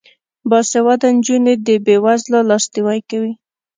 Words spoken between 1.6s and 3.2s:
د بې وزلو لاسنیوی